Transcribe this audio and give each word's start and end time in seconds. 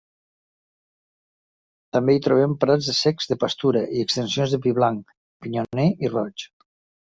També 1.97 2.15
hi 2.15 2.23
trobem 2.29 2.57
prats 2.65 2.89
secs 3.01 3.31
de 3.35 3.39
pastura 3.45 3.85
i 3.99 4.03
extensions 4.07 4.57
de 4.59 4.63
pi 4.67 4.77
blanc, 4.81 5.17
pinyoner 5.45 5.89
i 6.09 6.15
roig. 6.19 6.53